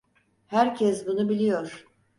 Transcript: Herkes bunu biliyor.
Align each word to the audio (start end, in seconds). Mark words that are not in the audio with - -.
Herkes 0.47 1.07
bunu 1.07 1.29
biliyor. 1.29 1.85